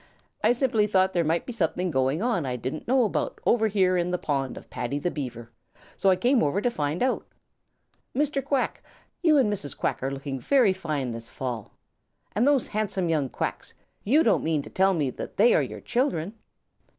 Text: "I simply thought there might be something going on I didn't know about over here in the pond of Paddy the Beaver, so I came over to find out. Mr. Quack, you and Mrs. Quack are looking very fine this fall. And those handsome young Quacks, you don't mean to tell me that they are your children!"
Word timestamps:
"I 0.43 0.51
simply 0.51 0.87
thought 0.87 1.13
there 1.13 1.23
might 1.23 1.45
be 1.45 1.53
something 1.53 1.91
going 1.91 2.23
on 2.23 2.43
I 2.43 2.55
didn't 2.55 2.87
know 2.87 3.03
about 3.03 3.39
over 3.45 3.67
here 3.67 3.97
in 3.97 4.09
the 4.09 4.17
pond 4.17 4.57
of 4.57 4.67
Paddy 4.71 4.97
the 4.97 5.11
Beaver, 5.11 5.51
so 5.95 6.09
I 6.09 6.15
came 6.15 6.41
over 6.41 6.59
to 6.59 6.71
find 6.71 7.03
out. 7.03 7.23
Mr. 8.15 8.43
Quack, 8.43 8.81
you 9.21 9.37
and 9.37 9.53
Mrs. 9.53 9.77
Quack 9.77 10.01
are 10.01 10.09
looking 10.09 10.39
very 10.39 10.73
fine 10.73 11.11
this 11.11 11.29
fall. 11.29 11.73
And 12.35 12.47
those 12.47 12.69
handsome 12.69 13.09
young 13.09 13.29
Quacks, 13.29 13.75
you 14.03 14.23
don't 14.23 14.43
mean 14.43 14.63
to 14.63 14.71
tell 14.71 14.95
me 14.95 15.11
that 15.11 15.37
they 15.37 15.53
are 15.53 15.61
your 15.61 15.81
children!" 15.81 16.33